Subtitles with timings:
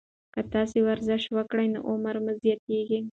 [0.33, 2.99] که تاسي ورزش وکړئ، نو عمر مو زیاتیږي.